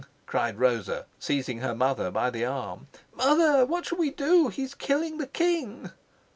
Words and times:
cried 0.25 0.57
Rosa, 0.57 1.05
seizing 1.19 1.59
her 1.59 1.75
mother 1.75 2.09
by 2.09 2.31
the 2.31 2.43
arm. 2.43 2.87
"Mother, 3.15 3.67
what 3.67 3.85
shall 3.85 3.99
we 3.99 4.09
do? 4.09 4.47
He's 4.47 4.73
killing 4.73 5.19
the 5.19 5.27
king!" 5.27 5.91